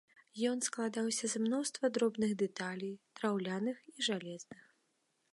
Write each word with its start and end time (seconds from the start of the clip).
Ён 0.51 0.61
складаўся 0.67 1.25
з 1.33 1.41
мноства 1.43 1.85
дробных 1.97 2.31
дэталей, 2.41 2.95
драўляных 3.19 3.77
і 3.97 4.07
жалезных. 4.07 4.63